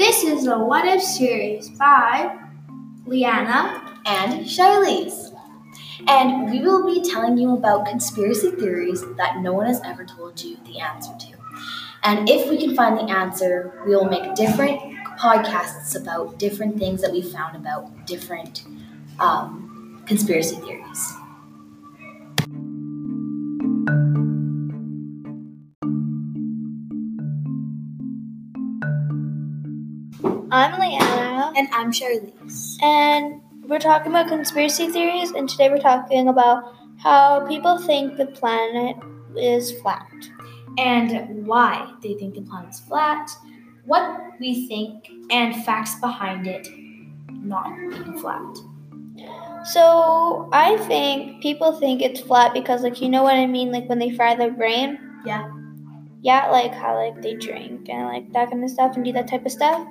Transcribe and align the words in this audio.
This 0.00 0.24
is 0.24 0.46
a 0.46 0.58
What 0.58 0.86
If 0.86 1.02
series 1.02 1.68
by 1.70 2.34
Liana. 3.04 3.98
and 4.06 4.46
Charlize. 4.46 5.36
And 6.08 6.50
we 6.50 6.60
will 6.62 6.86
be 6.86 7.02
telling 7.02 7.36
you 7.36 7.52
about 7.52 7.84
conspiracy 7.84 8.50
theories 8.52 9.04
that 9.18 9.40
no 9.40 9.52
one 9.52 9.66
has 9.66 9.82
ever 9.84 10.06
told 10.06 10.42
you 10.42 10.56
the 10.64 10.80
answer 10.80 11.12
to. 11.18 11.36
And 12.02 12.30
if 12.30 12.48
we 12.48 12.56
can 12.56 12.74
find 12.74 12.96
the 12.96 13.12
answer, 13.12 13.78
we 13.84 13.94
will 13.94 14.06
make 14.06 14.34
different 14.34 14.80
podcasts 15.18 15.94
about 15.94 16.38
different 16.38 16.78
things 16.78 17.02
that 17.02 17.12
we 17.12 17.20
found 17.20 17.54
about 17.54 18.06
different 18.06 18.64
um, 19.18 20.02
conspiracy 20.06 20.56
theories. 20.56 21.19
I'm 30.52 30.80
Liana, 30.80 31.52
And 31.56 31.68
I'm 31.72 31.92
Charlize. 31.92 32.82
and 32.82 33.40
we're 33.68 33.78
talking 33.78 34.10
about 34.10 34.28
conspiracy 34.28 34.88
theories, 34.88 35.30
and 35.30 35.48
today 35.48 35.68
we're 35.70 35.78
talking 35.78 36.28
about 36.28 36.74
how 36.98 37.46
people 37.46 37.78
think 37.78 38.16
the 38.16 38.26
planet 38.26 38.96
is 39.36 39.72
flat. 39.80 40.10
And 40.78 41.46
why 41.46 41.92
they 42.02 42.14
think 42.14 42.34
the 42.34 42.42
planet's 42.42 42.80
flat, 42.80 43.30
what 43.84 44.20
we 44.40 44.66
think, 44.66 45.10
and 45.30 45.54
facts 45.64 45.94
behind 46.00 46.46
it 46.46 46.68
not 47.28 47.72
being 47.90 48.18
flat. 48.18 48.56
So 49.64 50.48
I 50.52 50.76
think 50.88 51.42
people 51.42 51.78
think 51.78 52.02
it's 52.02 52.20
flat 52.20 52.54
because, 52.54 52.82
like, 52.82 53.00
you 53.00 53.08
know 53.08 53.22
what 53.22 53.34
I 53.34 53.46
mean, 53.46 53.70
like 53.70 53.88
when 53.88 53.98
they 53.98 54.10
fry 54.10 54.34
their 54.34 54.50
brain. 54.50 54.98
Yeah. 55.26 55.50
Yeah, 56.22 56.50
like 56.50 56.72
how 56.72 56.96
like 56.96 57.22
they 57.22 57.34
drink 57.34 57.88
and 57.88 58.06
like 58.06 58.32
that 58.32 58.50
kind 58.50 58.62
of 58.64 58.70
stuff 58.70 58.96
and 58.96 59.04
do 59.04 59.12
that 59.12 59.28
type 59.28 59.44
of 59.46 59.52
stuff. 59.52 59.86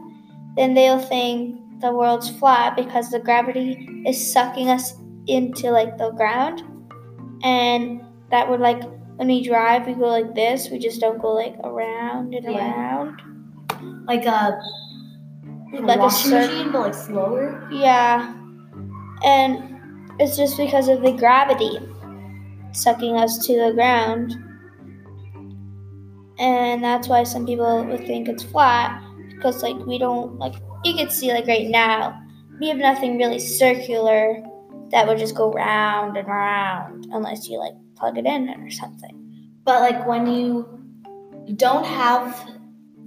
Then 0.55 0.73
they'll 0.73 0.99
think 0.99 1.59
the 1.81 1.93
world's 1.93 2.29
flat 2.29 2.75
because 2.75 3.09
the 3.09 3.19
gravity 3.19 4.03
is 4.05 4.33
sucking 4.33 4.69
us 4.69 4.93
into 5.27 5.71
like 5.71 5.97
the 5.97 6.11
ground, 6.11 6.63
and 7.43 8.01
that 8.31 8.49
would 8.49 8.59
like 8.59 8.81
when 9.15 9.27
we 9.27 9.43
drive 9.43 9.85
we 9.87 9.93
go 9.93 10.07
like 10.07 10.33
this. 10.35 10.69
We 10.69 10.79
just 10.79 10.99
don't 11.01 11.21
go 11.21 11.33
like 11.33 11.55
around 11.63 12.33
and 12.33 12.45
Yeah. 12.45 12.57
around. 12.57 13.21
Like 14.07 14.25
uh, 14.25 14.51
a, 15.73 15.81
Like 15.81 15.97
a 15.97 16.01
washing 16.01 16.31
cir- 16.31 16.47
machine, 16.47 16.71
but 16.71 16.81
like 16.81 16.93
slower. 16.93 17.69
Yeah. 17.71 18.33
And 19.23 20.11
it's 20.19 20.35
just 20.35 20.57
because 20.57 20.87
of 20.89 21.01
the 21.01 21.11
gravity 21.13 21.77
sucking 22.73 23.15
us 23.17 23.45
to 23.47 23.53
the 23.57 23.71
ground. 23.73 24.35
And 26.39 26.83
that's 26.83 27.07
why 27.07 27.23
some 27.23 27.45
people 27.45 27.85
would 27.85 28.05
think 28.07 28.27
it's 28.29 28.43
flat 28.43 29.01
because 29.39 29.63
like 29.63 29.77
we 29.85 29.97
don't 29.97 30.37
like 30.37 30.53
you 30.83 30.93
can 30.93 31.09
see 31.09 31.31
like 31.31 31.47
right 31.47 31.67
now 31.67 32.21
we 32.59 32.67
have 32.67 32.77
nothing 32.77 33.17
really 33.17 33.39
circular 33.39 34.43
that 34.91 35.07
would 35.07 35.17
just 35.17 35.35
go 35.35 35.51
round 35.51 36.17
and 36.17 36.27
round 36.27 37.07
unless 37.11 37.47
you 37.47 37.57
like 37.57 37.73
plug 37.95 38.17
it 38.17 38.25
in 38.25 38.49
or 38.49 38.69
something. 38.71 39.15
But 39.63 39.81
like 39.81 40.07
when 40.07 40.27
you 40.27 40.67
don't 41.55 41.85
have 41.85 42.49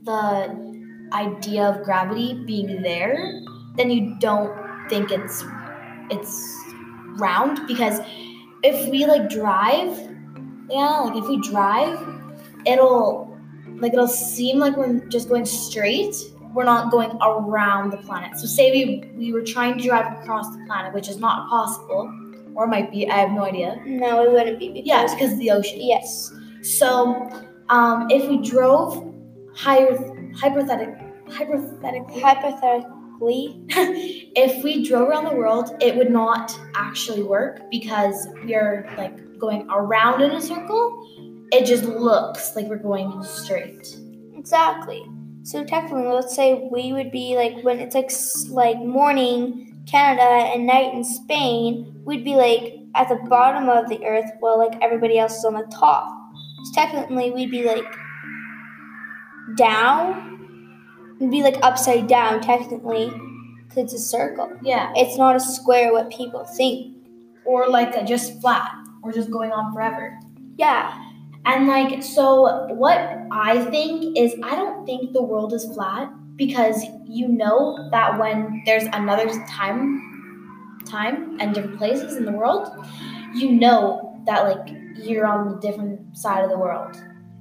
the 0.05 1.09
idea 1.13 1.65
of 1.65 1.83
gravity 1.83 2.35
being 2.47 2.83
there, 2.83 3.17
then 3.77 3.91
you 3.91 4.17
don't 4.21 4.53
think 4.89 5.11
it's 5.11 5.45
it's 6.11 6.65
round 7.19 7.67
because 7.67 8.01
if 8.63 8.89
we 8.89 9.07
like 9.07 9.29
drive, 9.29 9.99
yeah, 10.71 11.01
like 11.01 11.17
if 11.17 11.29
we 11.29 11.41
drive, 11.49 11.99
it'll 12.65 13.32
like 13.83 13.93
it'll 13.93 14.09
seem 14.09 14.59
like 14.59 14.77
we're 14.77 15.01
just 15.17 15.29
going 15.29 15.45
straight. 15.45 16.15
We're 16.55 16.65
not 16.65 16.91
going 16.91 17.11
around 17.21 17.91
the 17.91 17.97
planet. 17.99 18.39
So 18.39 18.47
say 18.47 18.71
we 18.73 19.11
we 19.17 19.33
were 19.33 19.43
trying 19.43 19.77
to 19.79 19.85
drive 19.89 20.07
across 20.21 20.47
the 20.57 20.63
planet, 20.67 20.95
which 20.95 21.09
is 21.09 21.19
not 21.19 21.49
possible, 21.49 22.03
or 22.55 22.67
might 22.67 22.91
be. 22.91 23.11
I 23.11 23.17
have 23.17 23.33
no 23.33 23.45
idea. 23.45 23.81
No, 23.87 24.23
it 24.25 24.31
wouldn't 24.33 24.59
be 24.59 24.69
because 24.69 24.87
Yeah, 24.87 25.03
it's 25.05 25.15
because 25.15 25.33
of 25.33 25.39
the 25.39 25.51
ocean. 25.51 25.79
yes. 25.81 26.33
So, 26.63 27.29
um, 27.71 28.07
if 28.11 28.29
we 28.31 28.37
drove 28.49 29.13
higher, 29.55 29.93
hypothetic, 30.37 30.91
hypothetically, 31.29 32.21
Hypothetically, 32.21 33.65
if 34.37 34.63
we 34.63 34.87
drove 34.87 35.09
around 35.09 35.25
the 35.25 35.35
world, 35.35 35.75
it 35.81 35.97
would 35.97 36.11
not 36.11 36.57
actually 36.75 37.23
work 37.23 37.63
because 37.71 38.29
we 38.45 38.55
are 38.55 38.87
like 38.97 39.39
going 39.39 39.67
around 39.71 40.23
in 40.23 40.31
a 40.33 40.41
circle. 40.41 41.22
It 41.53 41.67
just 41.67 41.85
looks 41.85 42.57
like 42.57 42.67
we're 42.67 42.77
going 42.79 43.23
straight. 43.23 43.97
Exactly. 44.35 45.05
So 45.45 45.65
technically, 45.65 46.05
let's 46.07 46.35
say 46.35 46.69
we 46.73 46.93
would 46.93 47.11
be 47.13 47.37
like 47.37 47.63
when 47.63 47.79
it's 47.81 47.95
like 47.95 48.11
like 48.51 48.79
morning 48.79 49.83
Canada 49.87 50.23
and 50.23 50.67
night 50.67 50.95
in 50.95 51.05
Spain, 51.05 52.01
we'd 52.05 52.25
be 52.25 52.37
like 52.37 52.79
at 52.95 53.09
the 53.09 53.17
bottom 53.29 53.69
of 53.69 53.89
the 53.89 54.05
Earth 54.07 54.31
while 54.41 54.57
like 54.59 54.81
everybody 54.81 55.19
else 55.19 55.37
is 55.39 55.45
on 55.45 55.55
the 55.55 55.67
top. 55.75 56.09
So 56.65 56.73
technically, 56.75 57.31
we'd 57.33 57.51
be 57.51 57.65
like 57.65 57.85
down. 59.57 60.29
We'd 61.19 61.31
be 61.31 61.43
like 61.43 61.57
upside 61.63 62.07
down 62.09 62.41
technically, 62.41 63.11
because 63.69 63.85
it's 63.85 63.95
a 63.95 63.99
circle. 63.99 64.51
Yeah, 64.63 64.93
It's 64.97 65.17
not 65.19 65.37
a 65.37 65.41
square. 65.41 65.93
What 65.93 66.11
people 66.11 66.45
think. 66.45 66.97
or 67.45 67.69
like 67.69 67.95
a 67.97 68.05
just 68.05 68.41
flat, 68.41 68.73
or 69.03 69.13
just 69.13 69.31
going 69.31 69.51
on 69.51 69.73
forever. 69.73 70.19
Yeah. 70.57 70.97
And 71.45 71.67
like, 71.67 72.03
so 72.03 72.67
what 72.69 72.99
I 73.33 73.65
think 73.71 74.17
is, 74.17 74.35
I 74.43 74.55
don't 74.55 74.87
think 74.87 75.13
the 75.13 75.23
world 75.23 75.53
is 75.53 75.65
flat 75.75 76.13
because 76.37 76.85
you 77.05 77.29
know 77.29 77.89
that 77.91 78.19
when 78.19 78.63
there's 78.65 78.85
another 78.93 79.29
time, 79.49 80.79
time 80.87 81.39
and 81.41 81.55
different 81.55 81.79
places 81.79 82.17
in 82.17 82.25
the 82.25 82.33
world, 82.33 82.69
you 83.35 83.51
know 83.51 84.23
that 84.27 84.43
like 84.45 84.75
you're 84.97 85.27
on 85.27 85.51
the 85.51 85.59
different 85.59 86.17
side 86.17 86.45
of 86.45 86.51
the 86.51 86.59
world, 86.59 86.97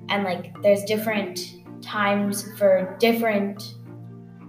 and 0.09 0.23
like 0.23 0.59
there's 0.62 0.83
different 0.83 1.39
times 1.81 2.44
for 2.57 2.95
different 3.00 3.75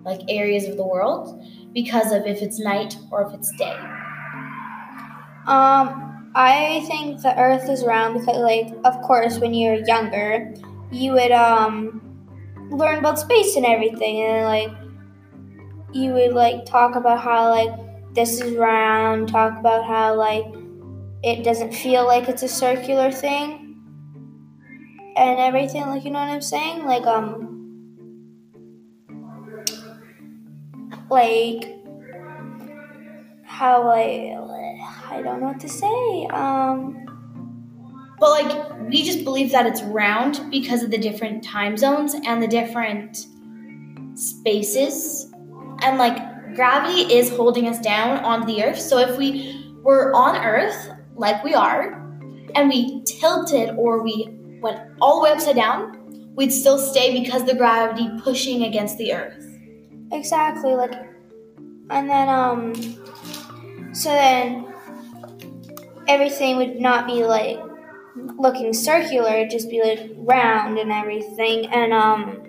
like 0.04 0.20
areas 0.28 0.66
of 0.66 0.76
the 0.76 0.84
world 0.84 1.42
because 1.72 2.12
of 2.12 2.26
if 2.26 2.42
it's 2.42 2.58
night 2.58 2.96
or 3.10 3.26
if 3.26 3.34
it's 3.34 3.54
day. 3.56 3.76
Um, 5.46 6.11
I 6.34 6.82
think 6.86 7.20
the 7.20 7.38
Earth 7.38 7.68
is 7.68 7.84
round 7.84 8.20
because, 8.20 8.38
like, 8.38 8.72
of 8.84 9.00
course, 9.02 9.38
when 9.38 9.52
you're 9.52 9.84
younger, 9.84 10.54
you 10.90 11.12
would 11.12 11.32
um 11.32 12.00
learn 12.70 12.98
about 12.98 13.18
space 13.18 13.56
and 13.56 13.66
everything, 13.66 14.22
and 14.22 14.44
like 14.46 14.70
you 15.92 16.12
would 16.12 16.32
like 16.32 16.64
talk 16.64 16.96
about 16.96 17.20
how 17.20 17.50
like 17.50 17.70
this 18.14 18.40
is 18.40 18.56
round, 18.56 19.28
talk 19.28 19.58
about 19.58 19.84
how 19.84 20.14
like 20.14 20.44
it 21.22 21.44
doesn't 21.44 21.72
feel 21.72 22.06
like 22.06 22.28
it's 22.28 22.42
a 22.42 22.48
circular 22.48 23.12
thing, 23.12 23.76
and 25.16 25.38
everything. 25.38 25.82
Like, 25.82 26.04
you 26.04 26.10
know 26.10 26.20
what 26.20 26.28
I'm 26.30 26.40
saying? 26.40 26.86
Like, 26.86 27.06
um, 27.06 27.48
like 31.10 31.81
how 33.62 33.88
I 33.88 34.36
I 35.08 35.22
don't 35.22 35.38
know 35.40 35.46
what 35.46 35.60
to 35.60 35.68
say. 35.68 36.26
Um, 36.42 36.78
But 38.18 38.30
like 38.38 38.52
we 38.90 39.04
just 39.04 39.22
believe 39.22 39.52
that 39.52 39.66
it's 39.70 39.82
round 39.82 40.34
because 40.50 40.82
of 40.82 40.90
the 40.90 40.98
different 40.98 41.44
time 41.44 41.76
zones 41.76 42.14
and 42.14 42.42
the 42.42 42.48
different 42.48 43.26
spaces. 44.14 44.96
And 45.84 45.96
like 46.04 46.18
gravity 46.56 47.02
is 47.18 47.30
holding 47.30 47.68
us 47.68 47.78
down 47.78 48.18
on 48.24 48.46
the 48.46 48.64
earth. 48.64 48.80
So 48.80 48.98
if 48.98 49.16
we 49.16 49.30
were 49.86 50.12
on 50.14 50.34
earth 50.54 50.80
like 51.14 51.44
we 51.44 51.54
are 51.54 51.82
and 52.56 52.68
we 52.68 53.02
tilted 53.04 53.76
or 53.76 54.02
we 54.02 54.14
went 54.60 54.80
all 55.00 55.14
the 55.16 55.24
way 55.24 55.30
upside 55.30 55.56
down, 55.56 55.80
we'd 56.34 56.54
still 56.62 56.78
stay 56.78 57.06
because 57.20 57.44
the 57.44 57.54
gravity 57.54 58.06
pushing 58.26 58.64
against 58.64 58.98
the 58.98 59.08
earth. 59.20 59.46
exactly 60.10 60.74
like, 60.74 60.94
and 61.90 62.04
then 62.12 62.28
um, 62.28 62.72
so 63.92 64.08
then 64.08 64.72
everything 66.08 66.56
would 66.56 66.80
not 66.80 67.06
be 67.06 67.24
like 67.24 67.58
looking 68.38 68.72
circular; 68.72 69.30
it'd 69.30 69.50
just 69.50 69.70
be 69.70 69.82
like 69.82 70.10
round 70.16 70.78
and 70.78 70.90
everything, 70.92 71.66
and 71.66 71.92
um. 71.92 72.48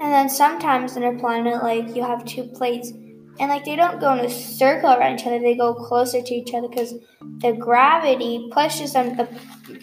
And 0.00 0.12
then 0.12 0.28
sometimes 0.28 0.96
in 0.96 1.02
a 1.02 1.18
planet, 1.18 1.62
like 1.62 1.96
you 1.96 2.02
have 2.04 2.24
two 2.24 2.44
plates, 2.44 2.92
and 2.92 3.48
like 3.48 3.64
they 3.64 3.74
don't 3.74 4.00
go 4.00 4.12
in 4.12 4.24
a 4.24 4.30
circle 4.30 4.90
around 4.90 5.18
each 5.18 5.26
other; 5.26 5.40
they 5.40 5.56
go 5.56 5.74
closer 5.74 6.22
to 6.22 6.34
each 6.34 6.54
other 6.54 6.68
because 6.68 6.94
the 7.40 7.52
gravity 7.52 8.48
pushes 8.52 8.94
on 8.94 9.16
the 9.16 9.28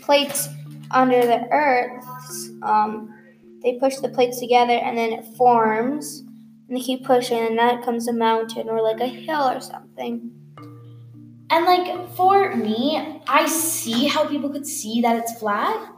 plates 0.02 0.48
under 0.92 1.26
the 1.26 1.48
Earth's. 1.52 2.50
Um, 2.64 3.14
they 3.62 3.78
push 3.80 3.98
the 3.98 4.10
plates 4.10 4.40
together, 4.40 4.74
and 4.74 4.98
then 4.98 5.12
it 5.12 5.26
forms, 5.36 6.24
and 6.68 6.78
they 6.78 6.82
keep 6.82 7.06
pushing, 7.06 7.38
and 7.38 7.58
that 7.58 7.84
comes 7.84 8.08
a 8.08 8.14
mountain 8.14 8.70
or 8.70 8.82
like 8.82 9.00
a 9.00 9.08
hill 9.08 9.48
or 9.50 9.62
something. 9.62 10.32
And 11.50 11.66
like 11.66 12.10
for 12.16 12.56
me, 12.56 13.22
I 13.28 13.46
see 13.48 14.08
how 14.08 14.28
people 14.28 14.50
could 14.50 14.66
see 14.66 15.02
that 15.02 15.16
it's 15.18 15.38
flat, 15.40 15.92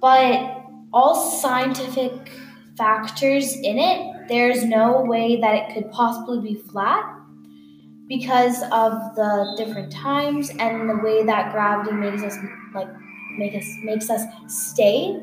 but 0.00 0.64
all 0.92 1.14
scientific 1.14 2.30
factors 2.76 3.54
in 3.56 3.78
it, 3.78 4.28
there's 4.28 4.64
no 4.64 5.02
way 5.02 5.40
that 5.40 5.54
it 5.54 5.74
could 5.74 5.90
possibly 5.90 6.40
be 6.40 6.54
flat 6.54 7.16
because 8.08 8.62
of 8.64 8.92
the 9.16 9.54
different 9.56 9.92
times 9.92 10.50
and 10.50 10.88
the 10.88 10.96
way 10.96 11.24
that 11.24 11.52
gravity 11.52 11.92
makes 11.92 12.22
us 12.22 12.36
like 12.74 12.88
make 13.36 13.54
us 13.54 13.66
makes 13.82 14.08
us 14.10 14.22
stay 14.46 15.20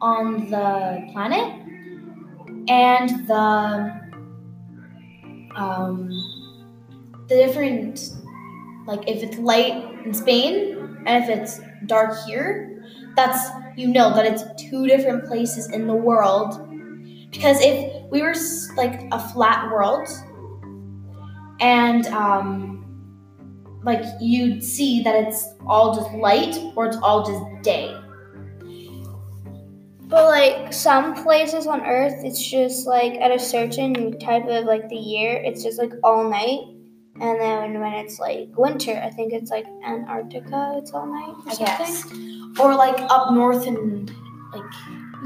on 0.00 0.50
the 0.50 1.08
planet 1.12 1.64
and 2.68 3.26
the 3.26 4.00
um 5.56 6.10
the 7.28 7.34
different 7.34 8.16
like 8.86 9.08
if 9.08 9.22
it's 9.22 9.38
light 9.38 9.84
in 10.04 10.14
Spain 10.14 11.02
and 11.06 11.24
if 11.24 11.30
it's 11.30 11.60
dark 11.86 12.16
here 12.26 12.84
that's 13.16 13.50
you 13.76 13.88
know 13.88 14.14
that 14.14 14.26
it's 14.26 14.44
two 14.70 14.86
different 14.86 15.24
places 15.26 15.70
in 15.70 15.86
the 15.86 15.94
world 15.94 16.64
because 17.30 17.60
if 17.60 18.10
we 18.10 18.22
were 18.22 18.34
like 18.76 19.06
a 19.12 19.18
flat 19.32 19.70
world 19.70 20.08
and 21.60 22.06
um, 22.08 22.84
like 23.82 24.02
you'd 24.20 24.62
see 24.62 25.02
that 25.02 25.14
it's 25.14 25.46
all 25.66 25.94
just 25.94 26.10
light 26.12 26.56
or 26.76 26.86
it's 26.86 26.96
all 26.98 27.24
just 27.24 27.62
day. 27.62 27.94
But 30.08 30.24
like 30.24 30.72
some 30.72 31.22
places 31.22 31.66
on 31.66 31.82
Earth, 31.84 32.24
it's 32.24 32.42
just 32.42 32.86
like 32.86 33.14
at 33.20 33.30
a 33.30 33.38
certain 33.38 34.18
type 34.18 34.46
of 34.48 34.64
like 34.64 34.88
the 34.88 34.96
year, 34.96 35.36
it's 35.36 35.62
just 35.62 35.78
like 35.78 35.92
all 36.02 36.28
night. 36.28 36.60
And 37.20 37.40
then 37.40 37.80
when 37.80 37.92
it's 37.94 38.18
like 38.18 38.48
winter, 38.56 39.00
I 39.04 39.10
think 39.10 39.32
it's 39.32 39.50
like 39.50 39.66
Antarctica, 39.84 40.76
it's 40.78 40.92
all 40.92 41.06
night 41.06 41.34
or 41.44 41.50
I 41.50 41.52
something. 41.54 41.76
guess. 42.54 42.58
Or 42.60 42.74
like 42.74 42.98
up 43.10 43.32
north 43.32 43.66
and 43.66 44.10
like 44.54 44.62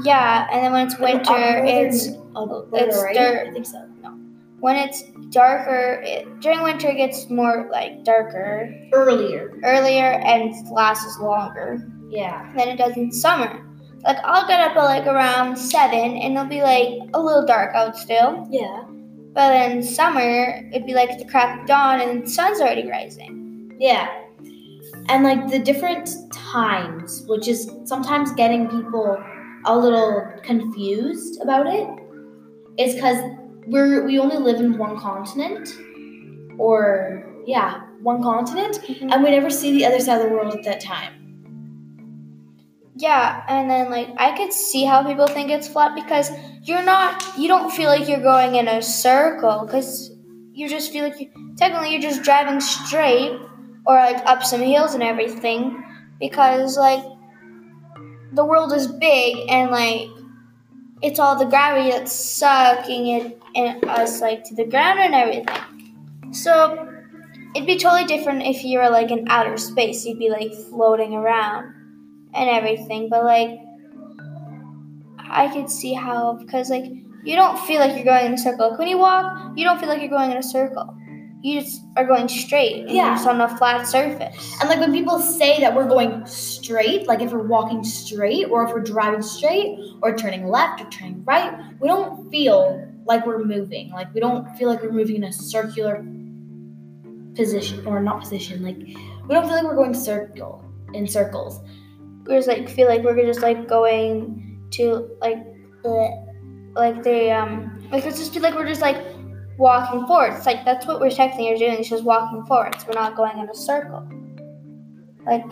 Yeah, 0.03 0.47
and 0.51 0.65
then 0.65 0.73
when 0.73 0.87
it's 0.87 0.99
winter, 0.99 1.63
it's 1.63 2.07
northern 2.33 2.67
it's 2.73 3.01
right? 3.03 3.15
dirt. 3.15 3.47
I 3.47 3.51
think 3.53 3.65
so. 3.65 3.87
No, 4.01 4.09
when 4.59 4.75
it's 4.75 5.03
darker. 5.29 6.01
It, 6.03 6.41
during 6.41 6.61
winter, 6.61 6.89
it 6.89 6.97
gets 6.97 7.29
more 7.29 7.69
like 7.71 8.03
darker 8.03 8.69
Earlier. 8.91 9.53
earlier 9.63 10.11
and 10.25 10.53
lasts 10.71 11.17
longer 11.19 11.87
Yeah. 12.09 12.51
than 12.57 12.67
it 12.69 12.77
does 12.77 12.97
in 12.97 13.11
summer. 13.11 13.65
Like 14.03 14.17
I'll 14.23 14.47
get 14.47 14.59
up 14.59 14.75
at 14.75 14.83
like 14.83 15.05
around 15.05 15.57
seven, 15.57 16.17
and 16.17 16.33
it'll 16.33 16.47
be 16.47 16.61
like 16.61 17.09
a 17.13 17.21
little 17.21 17.45
dark 17.45 17.73
out 17.75 17.97
still. 17.97 18.47
Yeah. 18.49 18.83
But 19.33 19.71
in 19.71 19.81
summer, 19.81 20.61
it'd 20.71 20.85
be 20.85 20.93
like 20.93 21.17
the 21.17 21.25
crack 21.25 21.61
of 21.61 21.67
dawn, 21.67 22.01
and 22.01 22.23
the 22.23 22.29
sun's 22.29 22.59
already 22.59 22.87
rising. 22.87 23.75
Yeah. 23.79 24.09
And 25.09 25.23
like 25.23 25.49
the 25.49 25.59
different 25.59 26.09
times, 26.31 27.23
which 27.27 27.47
is 27.47 27.69
sometimes 27.85 28.31
getting 28.33 28.69
people 28.69 29.23
a 29.65 29.77
little 29.77 30.31
confused 30.43 31.41
about 31.41 31.67
it, 31.67 31.87
is 32.77 32.95
because 32.95 33.17
we're 33.67 34.05
we 34.05 34.19
only 34.19 34.37
live 34.37 34.59
in 34.59 34.77
one 34.77 34.99
continent, 34.99 35.69
or 36.59 37.25
yeah, 37.45 37.81
one 38.01 38.21
continent, 38.21 38.79
mm-hmm. 38.81 39.11
and 39.11 39.23
we 39.23 39.31
never 39.31 39.49
see 39.49 39.71
the 39.71 39.85
other 39.85 39.99
side 39.99 40.21
of 40.21 40.29
the 40.29 40.35
world 40.35 40.53
at 40.53 40.63
that 40.63 40.81
time. 40.81 41.22
Yeah, 42.95 43.43
and 43.47 43.69
then 43.69 43.89
like 43.89 44.09
I 44.17 44.37
could 44.37 44.53
see 44.53 44.85
how 44.85 45.03
people 45.03 45.27
think 45.27 45.49
it's 45.49 45.67
flat 45.67 45.95
because 45.95 46.29
you're 46.61 46.83
not, 46.83 47.37
you 47.37 47.47
don't 47.47 47.71
feel 47.71 47.89
like 47.89 48.07
you're 48.07 48.21
going 48.21 48.55
in 48.55 48.67
a 48.67 48.81
circle 48.81 49.65
because 49.65 50.11
you 50.53 50.69
just 50.69 50.91
feel 50.91 51.03
like 51.03 51.19
you, 51.19 51.31
technically 51.57 51.91
you're 51.91 52.01
just 52.01 52.21
driving 52.21 52.61
straight 52.61 53.39
or 53.85 53.95
like 53.95 54.23
up 54.27 54.43
some 54.43 54.61
hills 54.61 54.93
and 54.93 55.01
everything 55.01 55.83
because 56.19 56.77
like 56.77 57.03
the 58.33 58.45
world 58.45 58.71
is 58.71 58.87
big 58.87 59.37
and 59.49 59.71
like 59.71 60.07
it's 61.01 61.19
all 61.19 61.37
the 61.37 61.45
gravity 61.45 61.89
that's 61.89 62.13
sucking 62.13 63.07
it 63.07 63.41
and 63.55 63.83
us 63.85 64.21
like 64.21 64.43
to 64.43 64.55
the 64.55 64.65
ground 64.65 64.99
and 64.99 65.15
everything. 65.15 66.31
So 66.31 66.87
it'd 67.55 67.67
be 67.67 67.77
totally 67.77 68.05
different 68.05 68.43
if 68.43 68.63
you 68.63 68.77
were 68.77 68.89
like 68.89 69.09
in 69.09 69.27
outer 69.29 69.57
space. 69.57 70.05
You'd 70.05 70.19
be 70.19 70.29
like 70.29 70.53
floating 70.69 71.15
around 71.15 71.82
and 72.33 72.49
everything, 72.49 73.09
but 73.09 73.23
like 73.23 73.59
I 75.19 75.51
could 75.51 75.69
see 75.69 75.93
how 75.93 76.33
because 76.33 76.69
like 76.69 76.85
you 77.23 77.35
don't 77.35 77.59
feel 77.65 77.79
like 77.79 77.95
you're 77.95 78.05
going 78.05 78.25
in 78.25 78.33
a 78.33 78.37
circle. 78.37 78.69
Like 78.69 78.79
when 78.79 78.87
you 78.87 78.97
walk, 78.97 79.53
you 79.55 79.63
don't 79.63 79.79
feel 79.79 79.89
like 79.89 80.01
you're 80.01 80.09
going 80.09 80.31
in 80.31 80.37
a 80.37 80.43
circle. 80.43 80.95
You 81.41 81.59
just 81.59 81.81
are 81.97 82.05
going 82.05 82.29
straight. 82.29 82.87
Yeah. 82.87 83.07
You're 83.07 83.15
just 83.15 83.27
on 83.27 83.41
a 83.41 83.57
flat 83.57 83.87
surface. 83.87 84.55
And 84.61 84.69
like 84.69 84.79
when 84.79 84.93
people 84.93 85.19
say 85.19 85.59
that 85.59 85.75
we're 85.75 85.87
going 85.87 86.25
straight, 86.25 87.05
like 87.07 87.21
if 87.21 87.33
we're 87.33 87.47
walking 87.47 87.83
straight, 87.83 88.45
or 88.45 88.65
if 88.65 88.71
we're 88.71 88.81
driving 88.81 89.21
straight, 89.21 89.77
or 90.01 90.15
turning 90.15 90.47
left 90.47 90.81
or 90.81 90.89
turning 90.89 91.23
right, 91.25 91.53
we 91.81 91.87
don't 91.87 92.29
feel 92.31 92.89
like 93.05 93.25
we're 93.25 93.43
moving. 93.43 93.89
Like 93.91 94.13
we 94.13 94.21
don't 94.21 94.55
feel 94.57 94.69
like 94.69 94.81
we're 94.81 94.91
moving 94.91 95.17
in 95.17 95.25
a 95.25 95.33
circular 95.33 96.05
position, 97.35 97.85
or 97.85 98.01
not 98.01 98.21
position. 98.21 98.63
Like 98.63 98.77
we 98.77 98.95
don't 99.29 99.45
feel 99.45 99.55
like 99.55 99.63
we're 99.63 99.75
going 99.75 99.93
circle 99.93 100.63
in 100.93 101.07
circles. 101.07 101.59
We 102.25 102.35
just 102.35 102.47
like 102.47 102.69
feel 102.69 102.87
like 102.87 103.03
we're 103.03 103.15
just 103.25 103.41
like 103.41 103.67
going 103.67 104.67
to 104.71 105.09
like 105.21 105.37
bleh, 105.83 106.73
like 106.75 107.03
they 107.03 107.31
um 107.31 107.87
like 107.91 108.05
it's 108.05 108.17
just 108.17 108.33
feel 108.33 108.41
like 108.41 108.55
we're 108.55 108.67
just 108.67 108.81
like 108.81 108.97
walking 109.57 110.05
forward. 110.07 110.33
It's 110.33 110.45
like 110.45 110.65
that's 110.65 110.85
what 110.87 110.99
we're 110.99 111.11
technically 111.11 111.53
are 111.53 111.57
doing. 111.57 111.73
It's 111.79 111.89
just 111.89 112.03
walking 112.03 112.43
forwards. 112.45 112.85
We're 112.87 112.93
not 112.93 113.15
going 113.15 113.37
in 113.37 113.49
a 113.49 113.55
circle. 113.55 114.07
Like 115.25 115.43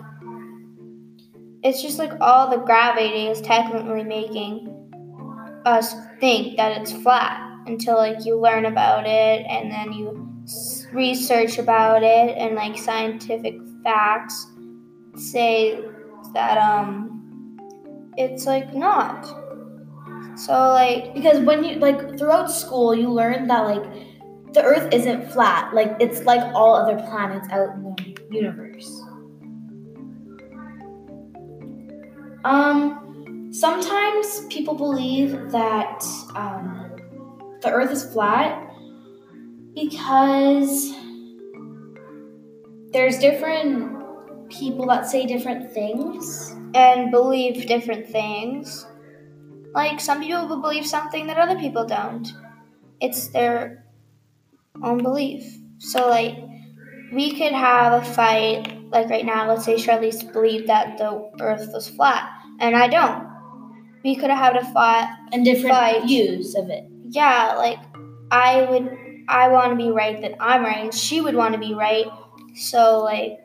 it's 1.63 1.81
just 1.81 2.00
like 2.00 2.12
all 2.19 2.50
the 2.50 2.57
gravity 2.57 3.27
is 3.27 3.41
technically 3.41 4.03
making 4.03 4.68
us 5.65 5.94
think 6.19 6.57
that 6.57 6.81
it's 6.81 6.91
flat 6.91 7.39
until 7.68 7.95
like 7.95 8.25
you 8.25 8.39
learn 8.39 8.65
about 8.65 9.06
it 9.06 9.45
and 9.47 9.71
then 9.71 9.94
you 9.94 10.27
research 10.91 11.59
about 11.59 12.03
it 12.03 12.35
and 12.38 12.56
like 12.56 12.77
scientific 12.77 13.56
facts 13.83 14.47
say 15.15 15.79
that 16.33 16.57
um 16.57 17.57
it's 18.18 18.45
like 18.45 18.74
not 18.74 19.25
so 20.36 20.54
like 20.54 21.13
Because 21.13 21.39
when 21.45 21.63
you 21.63 21.75
like 21.75 22.18
throughout 22.18 22.50
school, 22.50 22.95
you 22.95 23.10
learn 23.10 23.48
that 23.48 23.62
like 23.62 23.83
the 24.54 24.63
Earth 24.63 24.92
isn't 24.94 25.31
flat. 25.31 25.74
Like 25.74 25.95
it's 26.00 26.24
like 26.24 26.42
all 26.56 26.75
other 26.75 26.95
planets 26.95 27.48
out 27.51 27.75
in 27.75 27.83
the 27.83 28.18
universe. 28.31 29.04
Um, 32.44 33.50
sometimes 33.52 34.45
people 34.47 34.73
believe 34.73 35.52
that 35.52 36.04
um, 36.35 36.95
the 37.61 37.69
Earth 37.69 37.92
is 37.92 38.04
flat 38.11 38.73
because 39.76 40.92
there's 42.92 43.19
different 43.19 44.01
people 44.52 44.88
that 44.88 45.08
say 45.08 45.26
different 45.26 45.72
things. 45.74 46.56
and 46.74 47.12
believe 47.12 47.68
different 47.68 48.08
things 48.08 48.86
like 49.74 50.00
some 50.00 50.22
people 50.22 50.48
will 50.48 50.62
believe 50.62 50.86
something 50.86 51.28
that 51.28 51.38
other 51.38 51.58
people 51.60 51.86
don't 51.86 52.30
it's 53.02 53.28
their 53.30 53.84
own 54.84 55.02
belief 55.04 55.58
so 55.80 56.08
like 56.10 56.36
we 57.12 57.31
could 57.38 57.52
have 57.52 58.02
a 58.02 58.06
fight 58.06 58.72
like 58.92 59.10
right 59.10 59.26
now 59.26 59.48
let's 59.50 59.66
say 59.66 59.76
charlize 59.76 60.22
believed 60.34 60.68
that 60.68 60.98
the 60.98 61.10
earth 61.42 61.68
was 61.74 61.90
flat 61.90 62.30
and 62.60 62.76
i 62.76 62.88
don't 62.88 63.28
we 64.04 64.16
could 64.16 64.30
have 64.30 64.40
had 64.40 64.56
a 64.58 64.66
fight 64.74 65.10
And 65.34 65.46
different 65.46 65.76
Right. 65.76 66.04
views 66.04 66.56
of 66.56 66.70
it. 66.70 66.86
yeah, 67.10 67.54
like 67.58 67.80
I 68.31 68.64
would, 68.70 68.98
I 69.28 69.50
want 69.50 69.72
to 69.72 69.76
be 69.76 69.92
right 69.92 70.20
that 70.22 70.36
I'm 70.40 70.64
right, 70.64 70.84
and 70.86 70.94
she 70.94 71.22
would 71.22 71.36
want 71.36 71.54
to 71.54 71.60
be 71.60 71.74
right. 71.74 72.08
So 72.56 73.02
like, 73.04 73.40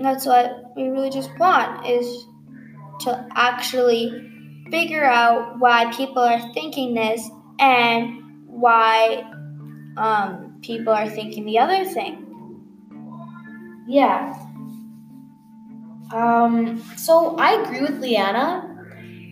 that's 0.00 0.26
what 0.26 0.72
we 0.76 0.84
really 0.88 1.10
just 1.10 1.30
want 1.38 1.86
is 1.86 2.26
to 3.00 3.28
actually 3.34 4.10
figure 4.70 5.04
out 5.04 5.58
why 5.58 5.92
people 5.92 6.22
are 6.22 6.52
thinking 6.52 6.94
this 6.94 7.28
and 7.58 8.46
why 8.46 9.22
um, 9.96 10.58
people 10.62 10.92
are 10.92 11.08
thinking 11.08 11.44
the 11.44 11.58
other 11.58 11.84
thing. 11.84 12.22
Yeah. 13.86 14.34
Um, 16.12 16.82
so 16.96 17.36
I 17.36 17.62
agree 17.62 17.82
with 17.82 18.00
Leanna. 18.00 18.72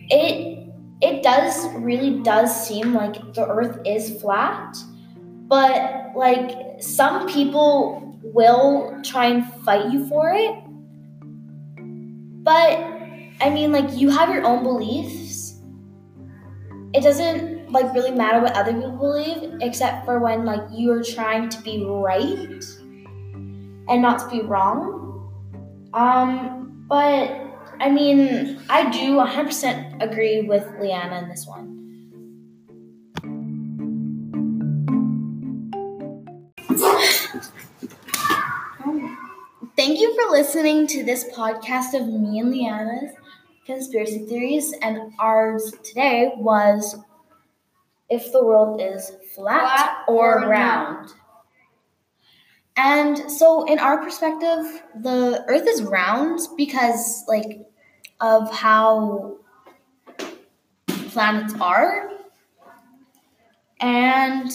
It 0.09 0.55
it 1.01 1.23
does 1.23 1.67
really 1.73 2.21
does 2.21 2.67
seem 2.67 2.93
like 2.93 3.33
the 3.33 3.45
earth 3.47 3.79
is 3.85 4.21
flat, 4.21 4.77
but 5.47 6.11
like 6.15 6.81
some 6.81 7.27
people 7.27 8.14
will 8.35 8.99
try 9.01 9.27
and 9.27 9.51
fight 9.63 9.91
you 9.91 10.07
for 10.07 10.33
it. 10.33 10.55
But 12.43 12.77
I 13.41 13.49
mean 13.49 13.71
like 13.71 13.97
you 13.97 14.09
have 14.09 14.29
your 14.29 14.43
own 14.45 14.61
beliefs. 14.61 15.61
It 16.93 17.01
doesn't 17.01 17.71
like 17.71 17.93
really 17.93 18.11
matter 18.11 18.41
what 18.41 18.53
other 18.53 18.73
people 18.73 18.97
believe 18.97 19.59
except 19.61 20.05
for 20.05 20.19
when 20.19 20.45
like 20.45 20.61
you 20.71 20.91
are 20.91 21.03
trying 21.03 21.49
to 21.49 21.61
be 21.61 21.83
right. 21.85 22.63
and 23.87 24.01
not 24.01 24.19
to 24.19 24.27
be 24.29 24.41
wrong. 24.41 25.01
Um, 25.93 26.85
but 26.89 27.31
I 27.79 27.89
mean, 27.89 28.59
I 28.69 28.89
do 28.89 29.17
100% 29.17 30.01
agree 30.01 30.41
with 30.43 30.67
Leanna 30.79 31.19
in 31.19 31.29
this 31.29 31.45
one. 31.45 31.74
Thank 39.85 39.99
you 39.99 40.15
for 40.15 40.31
listening 40.31 40.87
to 40.87 41.03
this 41.03 41.25
podcast 41.25 41.93
of 41.93 42.07
me 42.07 42.39
and 42.39 42.51
Leanna's 42.51 43.15
conspiracy 43.67 44.25
theories, 44.25 44.73
and 44.81 45.13
ours 45.19 45.75
today 45.83 46.31
was 46.37 46.97
if 48.09 48.31
the 48.31 48.43
world 48.43 48.81
is 48.81 49.11
flat, 49.35 49.61
Flat 49.61 50.05
or, 50.07 50.43
or 50.43 50.49
round. 50.49 51.09
And 52.75 53.29
so, 53.31 53.65
in 53.65 53.77
our 53.77 54.03
perspective, 54.03 54.81
the 55.03 55.45
Earth 55.47 55.67
is 55.67 55.83
round 55.83 56.39
because, 56.57 57.23
like, 57.27 57.59
of 58.19 58.51
how 58.51 59.37
planets 61.11 61.53
are. 61.61 62.09
And 63.79 64.49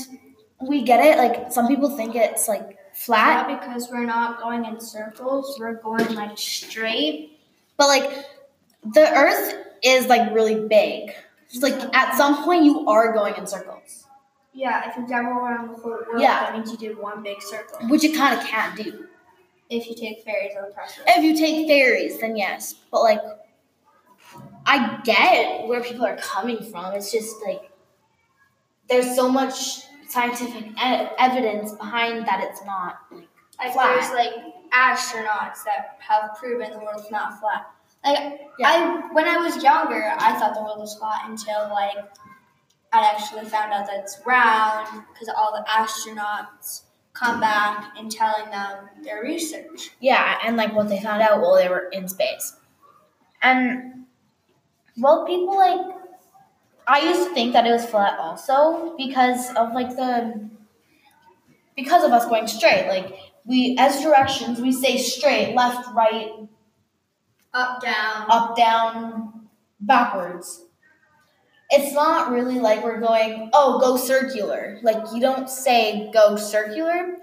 we 0.61 0.83
get 0.83 1.05
it. 1.05 1.19
Like, 1.19 1.51
some 1.53 1.67
people 1.69 1.97
think 1.97 2.15
it's 2.15 2.49
like 2.49 2.79
flat, 2.95 3.49
Not 3.49 3.61
because 3.61 3.89
we're 3.91 4.05
not 4.05 4.41
going 4.41 4.65
in 4.65 4.81
circles, 4.81 5.57
we're 5.59 5.75
going 5.75 6.15
like 6.15 6.37
straight. 6.39 7.39
but 7.77 7.87
like, 7.89 8.11
the 8.95 9.11
Earth 9.17 9.55
is 9.83 10.07
like 10.07 10.33
really 10.35 10.67
big. 10.69 11.15
It's 11.51 11.63
like, 11.63 11.75
at 11.95 12.17
some 12.17 12.45
point, 12.45 12.65
you 12.65 12.87
are 12.89 13.13
going 13.13 13.35
in 13.37 13.47
circles, 13.47 14.07
Yeah, 14.53 14.89
if 14.91 14.97
you 14.97 15.07
travel 15.07 15.33
around 15.33 15.69
the 15.69 15.75
whole 15.81 15.91
world, 15.93 16.07
Yeah. 16.21 16.41
that 16.41 16.55
means 16.55 16.71
you 16.71 16.77
did 16.79 16.99
one 16.99 17.23
big 17.23 17.41
circle. 17.43 17.79
which 17.89 18.03
you 18.03 18.13
kind 18.17 18.39
of 18.39 18.45
can't 18.47 18.77
do. 18.77 19.07
If 19.69 19.89
you 19.89 19.95
take 19.95 20.25
ferries 20.25 20.53
on 20.57 20.69
the 20.69 20.75
process. 20.75 21.05
If 21.07 21.23
you 21.25 21.37
take 21.37 21.69
ferries, 21.69 22.19
then 22.21 22.37
yes. 22.37 22.75
But 22.91 23.03
like, 23.03 23.21
I 24.67 25.01
get 25.05 25.67
where 25.69 25.81
people 25.83 26.05
are 26.05 26.17
coming 26.17 26.63
from. 26.71 26.93
It's 26.95 27.11
just 27.13 27.37
like 27.47 27.71
there's 28.89 29.15
so 29.15 29.29
much 29.29 29.83
scientific 30.11 30.65
e- 30.67 31.09
evidence 31.19 31.73
behind 31.73 32.27
that 32.27 32.41
it's 32.43 32.65
not 32.65 32.99
like 33.13 33.29
Like 33.59 33.73
flat. 33.73 33.95
there's 33.95 34.13
like 34.13 34.35
astronauts 34.73 35.65
that 35.65 35.99
have 36.01 36.37
proven 36.39 36.71
the 36.73 36.79
world's 36.79 37.11
not 37.11 37.39
flat. 37.41 37.67
Like 38.05 38.41
Yeah. 38.59 38.69
I 38.69 39.09
when 39.13 39.27
I 39.29 39.37
was 39.39 39.63
younger, 39.63 40.13
I 40.19 40.39
thought 40.39 40.55
the 40.55 40.63
world 40.63 40.79
was 40.81 40.95
flat 40.97 41.23
until 41.29 41.69
like 41.71 41.97
I 42.93 43.09
actually 43.15 43.45
found 43.49 43.73
out 43.73 43.87
that 43.87 44.01
it's 44.01 44.19
round 44.27 45.05
because 45.13 45.29
all 45.37 45.53
the 45.53 45.65
astronauts 45.71 46.83
come 47.13 47.39
back 47.41 47.93
and 47.99 48.11
telling 48.11 48.51
them 48.51 48.89
their 49.05 49.21
research. 49.23 49.91
yeah, 50.01 50.39
and 50.45 50.57
like 50.57 50.75
what 50.75 50.89
they 50.89 51.01
found 51.01 51.23
out 51.23 51.41
while 51.41 51.55
they 51.57 51.69
were 51.69 51.89
in 51.93 52.09
space, 52.09 52.57
and 53.43 54.07
well, 54.99 55.25
people 55.27 55.57
like 55.57 55.81
I 56.91 57.03
used 57.03 57.29
to 57.29 57.33
think 57.35 57.53
that 57.53 57.69
it 57.69 57.71
was 57.71 57.87
flat 57.87 58.19
also 58.19 58.97
because 58.97 59.55
of 59.55 59.73
like 59.73 59.91
the 59.91 60.51
because 61.77 62.03
of 62.03 62.11
us 62.11 62.27
going 62.27 62.49
straight. 62.49 62.89
Like 62.89 63.17
we 63.45 63.77
as 63.79 64.03
directions 64.03 64.61
we 64.61 64.73
say 64.73 64.99
straight, 64.99 65.55
left, 65.55 65.89
right, 65.95 66.33
Up, 67.55 67.81
down. 67.81 68.27
up, 68.29 68.57
down, 68.57 69.49
backwards. 69.79 70.65
It's 71.71 71.95
not 71.95 72.33
really 72.33 72.59
like 72.59 72.83
we're 72.83 72.99
going, 72.99 73.51
oh, 73.53 73.79
go 73.79 73.97
circular. 73.97 74.81
Like 74.83 75.13
you 75.15 75.21
don't 75.21 75.49
say 75.49 76.11
go 76.13 76.35
circular, 76.35 77.19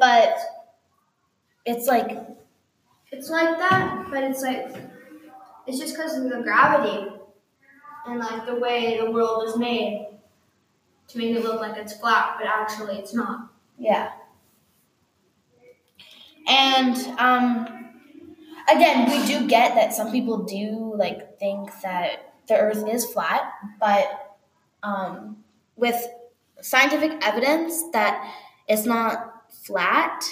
but 0.00 0.38
it's 1.66 1.86
like, 1.86 2.18
It's 3.12 3.28
like 3.28 3.58
that, 3.58 4.06
but 4.10 4.24
it's 4.24 4.40
like 4.40 4.74
it's 5.66 5.78
just 5.78 5.94
because 5.94 6.16
of 6.16 6.30
the 6.30 6.40
gravity 6.42 7.15
and 8.06 8.18
like 8.18 8.46
the 8.46 8.54
way 8.54 8.98
the 8.98 9.10
world 9.10 9.48
is 9.48 9.56
made 9.56 10.08
to 11.08 11.18
make 11.18 11.36
it 11.36 11.42
look 11.42 11.60
like 11.60 11.76
it's 11.76 11.94
flat, 11.94 12.36
but 12.38 12.46
actually 12.46 12.98
it's 12.98 13.14
not. 13.14 13.50
yeah. 13.78 14.10
And 16.48 16.96
um, 17.18 17.86
again, 18.72 19.10
we 19.10 19.26
do 19.26 19.48
get 19.48 19.74
that 19.74 19.92
some 19.92 20.12
people 20.12 20.44
do 20.44 20.94
like 20.96 21.38
think 21.38 21.70
that 21.82 22.34
the 22.46 22.56
Earth 22.56 22.86
is 22.88 23.04
flat, 23.04 23.52
but 23.80 24.36
um, 24.82 25.38
with 25.74 26.06
scientific 26.60 27.12
evidence 27.22 27.82
that 27.92 28.32
it's 28.68 28.86
not 28.86 29.42
flat, 29.50 30.24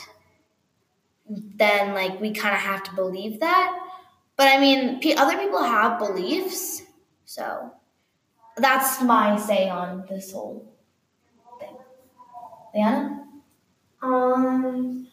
then 1.28 1.94
like 1.94 2.20
we 2.20 2.30
kind 2.30 2.54
of 2.54 2.60
have 2.60 2.82
to 2.84 2.94
believe 2.94 3.40
that. 3.40 3.80
But 4.36 4.48
I 4.48 4.58
mean, 4.58 5.00
other 5.16 5.36
people 5.36 5.62
have 5.62 5.98
beliefs, 5.98 6.82
so 7.34 7.72
that's 8.56 9.02
my 9.02 9.36
say 9.36 9.68
on 9.68 10.04
this 10.08 10.30
whole 10.30 10.72
thing. 11.58 11.76
Liana? 12.72 13.26
Um, 14.00 15.08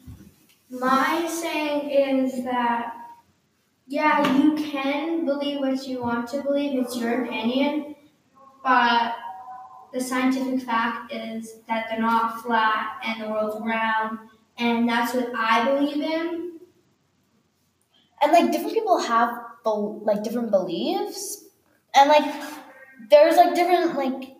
my 0.69 1.27
saying 1.27 1.89
is 1.89 2.43
that 2.43 2.93
yeah, 3.87 4.37
you 4.37 4.53
can 4.53 5.25
believe 5.25 5.61
what 5.61 5.87
you 5.87 5.99
want 5.99 6.29
to 6.29 6.43
believe. 6.43 6.79
It's 6.79 6.95
your 6.95 7.25
opinion, 7.25 7.95
but 8.63 9.15
the 9.91 9.99
scientific 9.99 10.61
fact 10.61 11.11
is 11.11 11.55
that 11.67 11.87
they're 11.89 11.99
not 11.99 12.43
flat 12.43 13.01
and 13.03 13.19
the 13.19 13.29
world's 13.29 13.65
round, 13.65 14.19
and 14.59 14.87
that's 14.87 15.15
what 15.15 15.31
I 15.35 15.65
believe 15.65 15.97
in. 15.97 16.59
and 18.21 18.31
like 18.31 18.51
different 18.51 18.75
people 18.75 18.99
have 18.99 19.35
like 19.65 20.23
different 20.23 20.51
beliefs 20.51 21.40
and 21.95 22.09
like 22.09 22.43
there's 23.09 23.37
like 23.37 23.55
different 23.55 23.95
like 23.95 24.35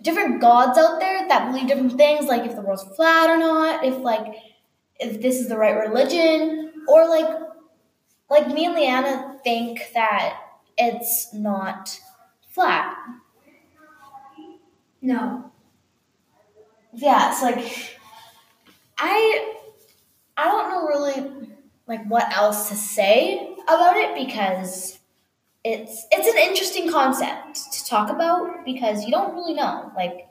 different 0.00 0.40
gods 0.40 0.78
out 0.78 0.98
there 0.98 1.26
that 1.28 1.50
believe 1.50 1.68
different 1.68 1.96
things 1.96 2.26
like 2.26 2.44
if 2.44 2.56
the 2.56 2.62
world's 2.62 2.84
flat 2.96 3.30
or 3.30 3.38
not 3.38 3.84
if 3.84 3.98
like 3.98 4.34
if 4.98 5.20
this 5.22 5.36
is 5.40 5.48
the 5.48 5.56
right 5.56 5.76
religion 5.88 6.72
or 6.88 7.08
like 7.08 7.28
like 8.30 8.48
me 8.48 8.64
and 8.66 8.74
leanna 8.74 9.38
think 9.44 9.90
that 9.94 10.38
it's 10.78 11.32
not 11.34 12.00
flat 12.48 12.96
No. 15.00 15.50
yeah 16.92 17.30
it's 17.30 17.42
like 17.42 17.98
i 18.98 19.54
i 20.36 20.44
don't 20.44 20.70
know 20.70 20.86
really 20.86 21.48
like 21.86 22.04
what 22.06 22.32
else 22.32 22.68
to 22.70 22.74
say 22.74 23.54
about 23.68 23.96
it 23.96 24.14
because 24.26 24.98
it's 25.64 26.06
it's 26.10 26.26
an 26.26 26.38
interesting 26.38 26.90
concept 26.90 27.72
to 27.72 27.84
talk 27.84 28.10
about 28.10 28.64
because 28.64 29.04
you 29.04 29.10
don't 29.10 29.34
really 29.34 29.54
know 29.54 29.92
like 29.96 30.26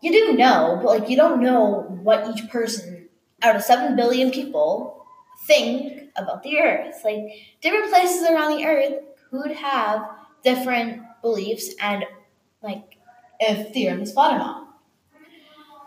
you 0.00 0.10
do 0.10 0.36
know 0.36 0.80
but 0.82 1.00
like 1.00 1.08
you 1.08 1.16
don't 1.16 1.40
know 1.42 1.82
what 2.02 2.28
each 2.28 2.48
person 2.50 3.08
out 3.42 3.54
of 3.56 3.62
7 3.62 3.94
billion 3.96 4.30
people 4.30 5.06
think 5.46 6.10
about 6.16 6.42
the 6.42 6.58
earth 6.58 6.96
like 7.04 7.24
different 7.60 7.88
places 7.90 8.22
around 8.28 8.56
the 8.56 8.64
earth 8.64 8.94
could 9.30 9.52
have 9.52 10.08
different 10.42 11.02
beliefs 11.22 11.74
and 11.80 12.04
like 12.62 12.96
if 13.38 13.72
the 13.72 13.88
earth 13.88 14.00
is 14.00 14.12
flat 14.12 14.34
or 14.34 14.38
not 14.38 14.68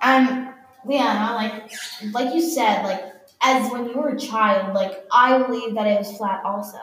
and 0.01 0.49
Leanna, 0.85 1.33
like 1.35 1.71
like 2.13 2.33
you 2.35 2.41
said, 2.41 2.83
like 2.83 3.03
as 3.41 3.71
when 3.71 3.85
you 3.85 3.93
were 3.93 4.09
a 4.09 4.19
child, 4.19 4.73
like 4.73 5.05
I 5.11 5.37
believe 5.41 5.75
that 5.75 5.87
it 5.87 5.97
was 5.97 6.15
flat 6.17 6.43
also. 6.45 6.77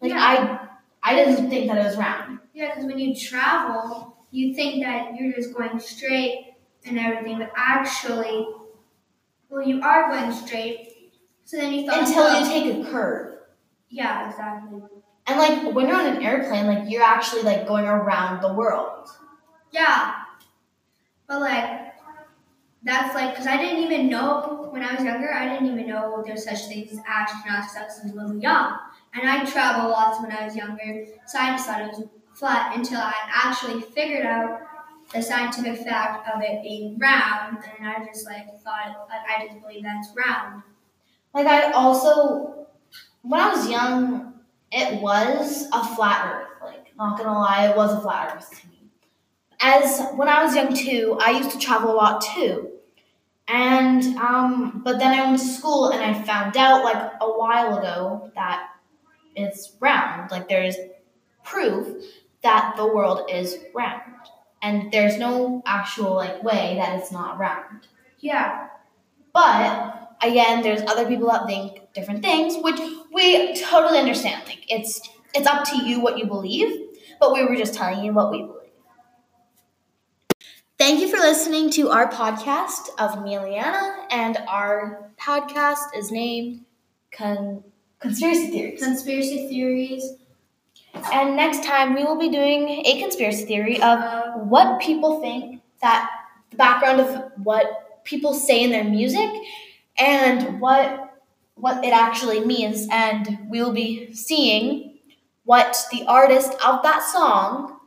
Like 0.00 0.12
Yeah. 0.12 0.18
I 0.20 0.65
I 1.06 1.14
didn't 1.14 1.48
think 1.48 1.68
that 1.68 1.78
it 1.78 1.84
was 1.84 1.96
round. 1.96 2.40
Yeah, 2.52 2.74
because 2.74 2.84
when 2.84 2.98
you 2.98 3.14
travel, 3.14 4.16
you 4.32 4.54
think 4.54 4.82
that 4.82 5.14
you're 5.14 5.32
just 5.32 5.54
going 5.54 5.78
straight 5.78 6.54
and 6.84 6.98
everything, 6.98 7.38
but 7.38 7.52
actually, 7.56 8.48
well, 9.48 9.62
you 9.62 9.80
are 9.82 10.10
going 10.10 10.32
straight. 10.32 11.12
So 11.44 11.58
then 11.58 11.72
you 11.72 11.86
thought 11.86 12.08
Until 12.08 12.40
you 12.40 12.46
take 12.48 12.86
a 12.86 12.90
curve. 12.90 13.38
Yeah, 13.88 14.28
exactly. 14.28 14.80
And 15.28 15.38
like 15.38 15.72
when 15.72 15.86
you're 15.86 15.96
on 15.96 16.16
an 16.16 16.22
airplane, 16.24 16.66
like 16.66 16.90
you're 16.90 17.04
actually 17.04 17.42
like 17.42 17.68
going 17.68 17.86
around 17.86 18.42
the 18.42 18.52
world. 18.52 19.08
Yeah, 19.70 20.12
but 21.28 21.40
like 21.40 21.92
that's 22.82 23.14
like 23.14 23.30
because 23.30 23.46
I 23.46 23.56
didn't 23.58 23.84
even 23.84 24.08
know 24.08 24.68
when 24.72 24.82
I 24.82 24.94
was 24.94 25.04
younger. 25.04 25.32
I 25.32 25.48
didn't 25.48 25.72
even 25.72 25.86
know 25.86 26.22
there's 26.26 26.44
such 26.44 26.66
things 26.66 26.90
as 26.90 26.98
astronauts. 26.98 27.76
I 27.76 27.84
was 27.84 28.00
a 28.04 28.14
little 28.14 28.36
young, 28.36 28.76
and 29.18 29.28
I 29.28 29.44
traveled 29.44 29.90
lots 29.90 30.20
when 30.20 30.30
I 30.30 30.44
was 30.44 30.56
younger. 30.56 31.06
So 31.26 31.38
I 31.38 31.50
just 31.52 31.66
thought 31.66 31.80
it 31.80 31.88
was 31.88 32.04
flat 32.34 32.76
until 32.76 32.98
I 32.98 33.14
actually 33.32 33.80
figured 33.80 34.26
out 34.26 34.60
the 35.12 35.22
scientific 35.22 35.86
fact 35.86 36.28
of 36.28 36.42
it 36.42 36.62
being 36.62 36.98
round, 36.98 37.58
and 37.78 37.88
I 37.88 38.04
just 38.04 38.26
like 38.26 38.46
thought 38.62 39.08
like 39.08 39.20
I 39.28 39.46
just 39.46 39.60
believe 39.60 39.84
that's 39.84 40.08
round. 40.16 40.62
Like 41.32 41.46
I 41.46 41.72
also 41.72 42.66
when 43.22 43.40
I 43.40 43.50
was 43.50 43.70
young, 43.70 44.34
it 44.72 45.00
was 45.00 45.68
a 45.72 45.84
flat 45.94 46.32
earth. 46.34 46.48
Like 46.62 46.92
not 46.96 47.18
gonna 47.18 47.38
lie, 47.38 47.68
it 47.68 47.76
was 47.76 47.92
a 47.92 48.00
flat 48.00 48.34
earth 48.36 48.50
to 48.60 48.68
me. 48.68 48.90
As 49.60 50.06
when 50.14 50.28
I 50.28 50.44
was 50.44 50.54
young 50.54 50.74
too, 50.74 51.16
I 51.20 51.30
used 51.30 51.52
to 51.52 51.58
travel 51.58 51.92
a 51.92 51.94
lot 51.94 52.20
too. 52.20 52.72
And 53.48 54.04
um, 54.16 54.82
but 54.84 54.98
then 54.98 55.18
I 55.18 55.24
went 55.24 55.38
to 55.38 55.44
school 55.44 55.90
and 55.90 56.02
I 56.02 56.20
found 56.20 56.56
out 56.56 56.82
like 56.84 57.12
a 57.20 57.26
while 57.26 57.78
ago 57.78 58.32
that 58.34 58.70
it's 59.36 59.72
round. 59.80 60.30
Like 60.30 60.48
there's 60.48 60.76
proof 61.44 62.04
that 62.42 62.74
the 62.76 62.86
world 62.86 63.30
is 63.30 63.58
round, 63.74 64.02
and 64.62 64.90
there's 64.92 65.18
no 65.18 65.62
actual 65.66 66.14
like 66.14 66.42
way 66.42 66.76
that 66.78 66.98
it's 66.98 67.12
not 67.12 67.38
round. 67.38 67.86
Yeah. 68.20 68.68
But 69.32 70.16
again, 70.22 70.62
there's 70.62 70.82
other 70.82 71.06
people 71.06 71.28
that 71.28 71.46
think 71.46 71.92
different 71.92 72.22
things, 72.22 72.56
which 72.62 72.80
we 73.12 73.54
totally 73.54 73.98
understand. 73.98 74.42
Like 74.46 74.64
it's 74.68 75.00
it's 75.34 75.46
up 75.46 75.64
to 75.64 75.84
you 75.84 76.00
what 76.00 76.18
you 76.18 76.26
believe, 76.26 76.88
but 77.20 77.32
we 77.32 77.44
were 77.44 77.56
just 77.56 77.74
telling 77.74 78.04
you 78.04 78.12
what 78.12 78.30
we 78.30 78.42
believe. 78.42 78.52
Thank 80.78 81.00
you 81.00 81.08
for 81.08 81.16
listening 81.16 81.70
to 81.70 81.90
our 81.90 82.10
podcast 82.10 82.88
of 82.98 83.22
me 83.22 83.34
and 83.34 83.44
Liana, 83.44 84.06
and 84.10 84.36
our 84.46 85.10
podcast 85.18 85.96
is 85.96 86.10
named 86.10 86.64
Con- 87.12 87.64
Conspiracy 87.98 88.50
Theories. 88.50 88.82
Conspiracy 88.82 89.48
theories. 89.48 90.12
And 91.12 91.36
next 91.36 91.64
time 91.64 91.94
we 91.94 92.04
will 92.04 92.18
be 92.18 92.28
doing 92.28 92.68
a 92.84 93.00
conspiracy 93.00 93.44
theory 93.44 93.80
of 93.80 94.48
what 94.48 94.80
people 94.80 95.20
think 95.20 95.62
that 95.80 96.10
the 96.50 96.56
background 96.56 97.00
of 97.00 97.32
what 97.42 98.04
people 98.04 98.34
say 98.34 98.62
in 98.62 98.70
their 98.70 98.84
music 98.84 99.30
and 99.98 100.60
what 100.60 101.02
what 101.54 101.82
it 101.84 101.92
actually 101.92 102.44
means 102.44 102.86
and 102.90 103.38
we 103.48 103.62
will 103.62 103.72
be 103.72 104.12
seeing 104.14 104.98
what 105.44 105.86
the 105.90 106.04
artist 106.06 106.52
of 106.64 106.82
that 106.82 107.02
song 107.02 107.78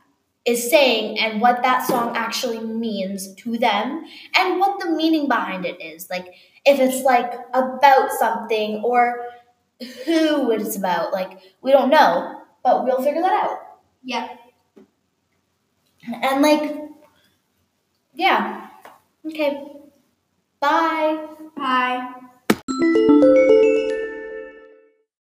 is 0.44 0.70
saying 0.70 1.18
and 1.18 1.40
what 1.40 1.62
that 1.62 1.86
song 1.86 2.16
actually 2.16 2.58
means 2.60 3.32
to 3.34 3.56
them 3.58 4.04
and 4.36 4.58
what 4.58 4.80
the 4.80 4.90
meaning 4.90 5.28
behind 5.28 5.64
it 5.64 5.80
is 5.80 6.10
like 6.10 6.34
if 6.64 6.80
it's 6.80 7.04
like 7.04 7.32
about 7.54 8.10
something 8.12 8.82
or 8.82 9.24
who 10.04 10.50
it's 10.52 10.76
about. 10.76 11.12
Like, 11.12 11.40
we 11.62 11.72
don't 11.72 11.90
know, 11.90 12.42
but 12.62 12.84
we'll 12.84 13.02
figure 13.02 13.22
that 13.22 13.44
out. 13.44 13.58
Yeah. 14.02 14.28
And, 16.22 16.42
like, 16.42 16.76
yeah. 18.14 18.68
Okay. 19.26 19.66
Bye. 20.60 21.26
Bye. 21.56 23.56